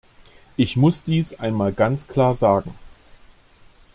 Ich 0.57 0.77
muss 0.77 1.03
dies 1.03 1.39
einmal 1.39 1.73
ganz 1.73 2.07
klar 2.07 2.33
sagen. 2.33 2.73